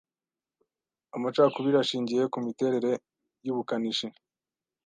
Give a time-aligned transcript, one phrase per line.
[1.15, 2.91] amacakubiri ashingiye kumiterere
[3.45, 4.07] yubukanishi